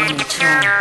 [0.00, 0.79] and two.